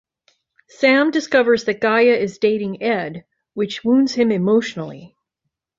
Sam 0.67 1.11
discovers 1.11 1.65
that 1.65 1.79
Gaia 1.79 2.13
is 2.15 2.39
dating 2.39 2.81
Ed, 2.81 3.23
which 3.53 3.83
wounds 3.83 4.15
him 4.15 4.31
emotionally. 4.31 5.15